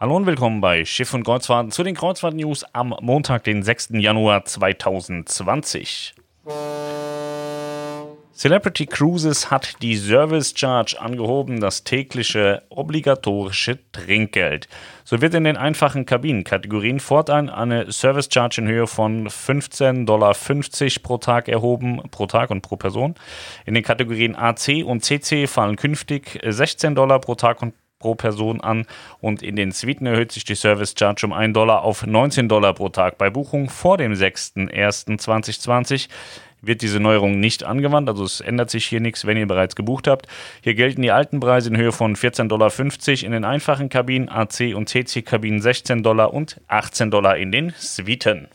[0.00, 3.88] Hallo und willkommen bei Schiff und Kreuzfahrten zu den Kreuzfahrt-News am Montag, den 6.
[3.94, 6.14] Januar 2020.
[8.32, 14.68] Celebrity Cruises hat die Service Charge angehoben, das tägliche obligatorische Trinkgeld.
[15.02, 20.36] So wird in den einfachen Kabinenkategorien fortan eine Service Charge in Höhe von 15,50 Dollar
[21.02, 23.16] pro Tag erhoben, pro Tag und pro Person.
[23.66, 28.60] In den Kategorien AC und CC fallen künftig 16 Dollar pro Tag und pro Person
[28.60, 28.86] an
[29.20, 32.74] und in den Suiten erhöht sich die Service Charge um 1 Dollar auf 19 Dollar
[32.74, 33.18] pro Tag.
[33.18, 36.08] Bei Buchung vor dem 6.1.2020
[36.60, 40.08] wird diese Neuerung nicht angewandt, also es ändert sich hier nichts, wenn ihr bereits gebucht
[40.08, 40.26] habt.
[40.62, 42.72] Hier gelten die alten Preise in Höhe von 14,50 Dollar
[43.24, 47.74] in den einfachen Kabinen, AC und CC Kabinen 16 Dollar und 18 Dollar in den
[47.76, 48.48] Suiten.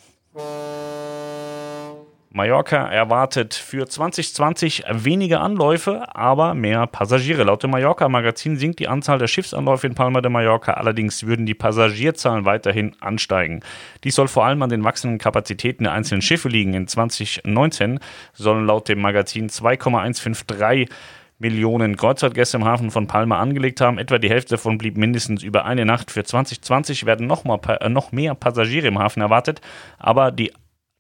[2.35, 7.43] Mallorca erwartet für 2020 weniger Anläufe, aber mehr Passagiere.
[7.43, 11.53] Laut dem Mallorca-Magazin sinkt die Anzahl der Schiffsanläufe in Palma de Mallorca, allerdings würden die
[11.53, 13.59] Passagierzahlen weiterhin ansteigen.
[14.03, 16.73] Dies soll vor allem an den wachsenden Kapazitäten der einzelnen Schiffe liegen.
[16.73, 17.99] In 2019
[18.33, 20.89] sollen laut dem Magazin 2,153
[21.37, 23.99] Millionen Kreuzfahrtgäste im Hafen von Palma angelegt haben.
[23.99, 26.09] Etwa die Hälfte davon blieb mindestens über eine Nacht.
[26.09, 29.61] Für 2020 werden noch, mal, äh, noch mehr Passagiere im Hafen erwartet,
[29.99, 30.51] aber die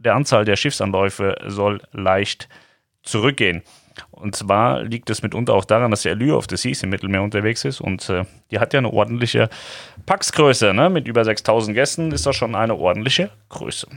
[0.03, 2.49] der Anzahl der Schiffsanläufe soll leicht
[3.03, 3.63] zurückgehen.
[4.11, 7.21] Und zwar liegt es mitunter auch daran, dass der Allure of the Seas im Mittelmeer
[7.21, 9.49] unterwegs ist und äh, die hat ja eine ordentliche
[10.05, 10.73] Paxgröße.
[10.73, 10.89] Ne?
[10.89, 13.87] Mit über 6000 Gästen ist das schon eine ordentliche Größe.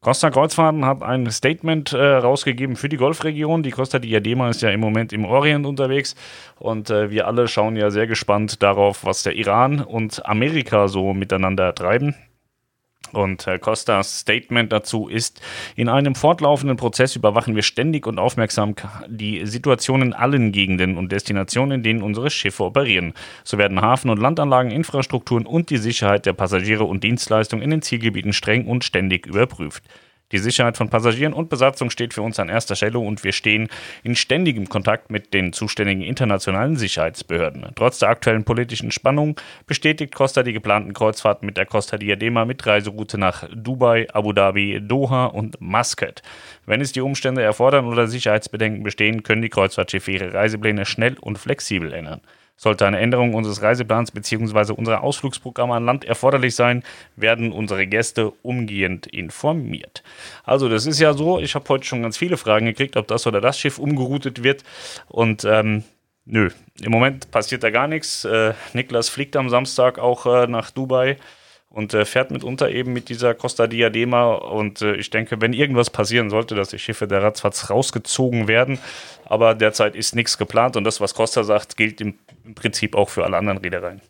[0.00, 3.62] Costa Kreuzfahrten hat ein Statement äh, rausgegeben für die Golfregion.
[3.62, 6.16] Die Costa Diadema ist ja im Moment im Orient unterwegs
[6.58, 11.14] und äh, wir alle schauen ja sehr gespannt darauf, was der Iran und Amerika so
[11.14, 12.16] miteinander treiben.
[13.12, 15.40] Und Herr Costas Statement dazu ist,
[15.76, 18.74] in einem fortlaufenden Prozess überwachen wir ständig und aufmerksam
[19.06, 23.12] die Situation in allen Gegenden und Destinationen, in denen unsere Schiffe operieren.
[23.44, 27.82] So werden Hafen- und Landanlagen, Infrastrukturen und die Sicherheit der Passagiere und Dienstleistungen in den
[27.82, 29.84] Zielgebieten streng und ständig überprüft.
[30.32, 33.68] Die Sicherheit von Passagieren und Besatzung steht für uns an erster Stelle und wir stehen
[34.02, 37.66] in ständigem Kontakt mit den zuständigen internationalen Sicherheitsbehörden.
[37.74, 42.66] Trotz der aktuellen politischen Spannung bestätigt Costa die geplanten Kreuzfahrten mit der Costa Diadema mit
[42.66, 46.22] Reiseroute nach Dubai, Abu Dhabi, Doha und Muscat.
[46.64, 51.38] Wenn es die Umstände erfordern oder Sicherheitsbedenken bestehen, können die Kreuzfahrtschiffe ihre Reisepläne schnell und
[51.38, 52.22] flexibel ändern.
[52.62, 54.72] Sollte eine Änderung unseres Reiseplans bzw.
[54.74, 56.84] unserer Ausflugsprogramme an Land erforderlich sein,
[57.16, 60.04] werden unsere Gäste umgehend informiert.
[60.44, 63.26] Also das ist ja so, ich habe heute schon ganz viele Fragen gekriegt, ob das
[63.26, 64.62] oder das Schiff umgeroutet wird
[65.08, 65.82] und ähm,
[66.24, 68.24] nö, im Moment passiert da gar nichts.
[68.24, 71.16] Äh, Niklas fliegt am Samstag auch äh, nach Dubai
[71.72, 74.34] und äh, fährt mitunter eben mit dieser Costa Diadema.
[74.34, 78.78] Und äh, ich denke, wenn irgendwas passieren sollte, dass die Schiffe der ratzfatz rausgezogen werden.
[79.24, 83.08] Aber derzeit ist nichts geplant und das, was Costa sagt, gilt im, im Prinzip auch
[83.08, 84.02] für alle anderen Reedereien.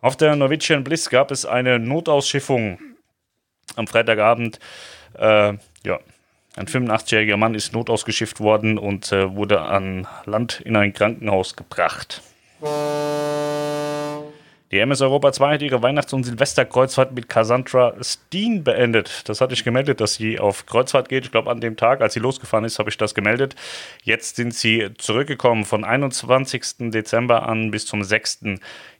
[0.00, 2.78] Auf der Norwegian Bliss gab es eine Notausschiffung
[3.76, 4.58] am Freitagabend.
[5.14, 5.54] Äh,
[5.84, 6.00] ja,
[6.56, 12.22] ein 85-jähriger Mann ist notausgeschifft worden und äh, wurde an Land in ein Krankenhaus gebracht.
[14.70, 19.28] Die MS Europa 2 hat ihre Weihnachts- und Silvesterkreuzfahrt mit Cassandra Steen beendet.
[19.28, 21.24] Das hatte ich gemeldet, dass sie auf Kreuzfahrt geht.
[21.24, 23.56] Ich glaube, an dem Tag, als sie losgefahren ist, habe ich das gemeldet.
[24.04, 26.90] Jetzt sind sie zurückgekommen von 21.
[26.92, 28.44] Dezember an bis zum 6.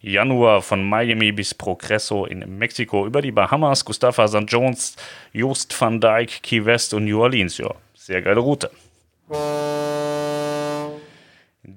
[0.00, 4.46] Januar von Miami bis Progresso in Mexiko über die Bahamas, Gustafa St.
[4.48, 4.96] Jones,
[5.32, 7.58] Joost van Dyke, Key West und New Orleans.
[7.58, 8.72] Ja, sehr geile Route.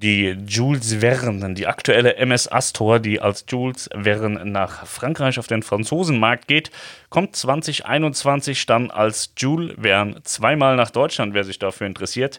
[0.04, 5.62] Die Jules Verne, die aktuelle MS Astor, die als Jules Verne nach Frankreich auf den
[5.62, 6.70] Franzosenmarkt geht,
[7.08, 12.38] kommt 2021 dann als Jules Verne zweimal nach Deutschland, wer sich dafür interessiert.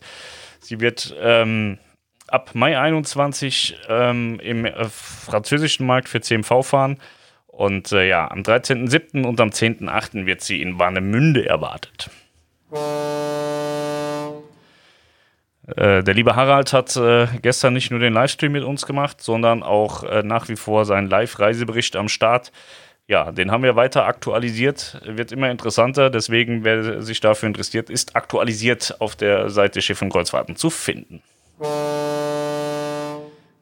[0.59, 1.79] Sie wird ähm,
[2.27, 6.99] ab Mai 21 ähm, im äh, französischen Markt für CMV fahren.
[7.47, 9.25] Und äh, ja, am 13.07.
[9.25, 10.27] und am 10.08.
[10.27, 12.11] wird sie in Warnemünde erwartet.
[15.75, 19.63] Äh, der liebe Harald hat äh, gestern nicht nur den Livestream mit uns gemacht, sondern
[19.63, 22.51] auch äh, nach wie vor seinen Live-Reisebericht am Start.
[23.07, 26.09] Ja, den haben wir weiter aktualisiert, wird immer interessanter.
[26.09, 31.21] Deswegen, wer sich dafür interessiert, ist aktualisiert auf der Seite Schiff und Kreuzfahrten zu finden.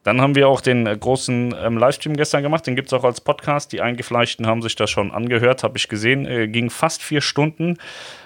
[0.04, 2.66] Dann haben wir auch den äh, großen ähm, Livestream gestern gemacht.
[2.66, 3.72] Den gibt es auch als Podcast.
[3.72, 6.26] Die Eingefleischten haben sich das schon angehört, habe ich gesehen.
[6.26, 7.78] Äh, ging fast vier Stunden.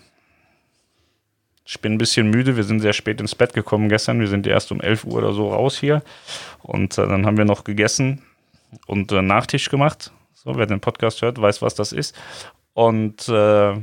[1.64, 2.56] Ich bin ein bisschen müde.
[2.56, 4.20] Wir sind sehr spät ins Bett gekommen gestern.
[4.20, 6.02] Wir sind erst um 11 Uhr oder so raus hier.
[6.62, 8.22] Und äh, dann haben wir noch gegessen
[8.86, 10.12] und äh, Nachtisch gemacht.
[10.34, 12.14] So, wer den Podcast hört, weiß, was das ist.
[12.74, 13.74] Und äh,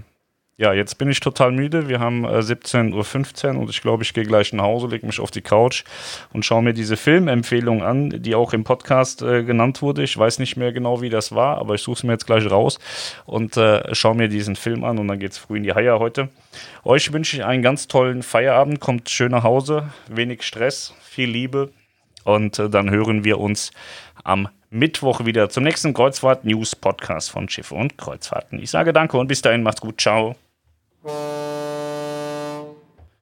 [0.56, 1.90] ja, jetzt bin ich total müde.
[1.90, 5.20] Wir haben äh, 17.15 Uhr und ich glaube, ich gehe gleich nach Hause, lege mich
[5.20, 5.84] auf die Couch
[6.32, 10.04] und schaue mir diese Filmempfehlung an, die auch im Podcast äh, genannt wurde.
[10.04, 12.50] Ich weiß nicht mehr genau, wie das war, aber ich suche es mir jetzt gleich
[12.50, 12.80] raus
[13.26, 15.98] und äh, schaue mir diesen Film an und dann geht es früh in die Haie
[15.98, 16.30] heute.
[16.84, 21.72] Euch wünsche ich einen ganz tollen Feierabend, kommt schön nach Hause, wenig Stress, viel Liebe
[22.24, 23.72] und äh, dann hören wir uns
[24.24, 28.60] am Mittwoch wieder zum nächsten Kreuzfahrt-News-Podcast von Schiffe und Kreuzfahrten.
[28.60, 30.36] Ich sage danke und bis dahin, macht's gut, ciao.